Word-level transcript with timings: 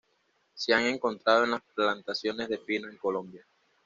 Se 0.55 0.73
han 0.73 0.85
encontrado 0.85 1.43
en 1.43 1.51
las 1.51 1.61
plantaciones 1.75 2.49
de 2.49 2.57
pino 2.57 2.89
en 2.89 2.97
Colombia. 2.97 3.45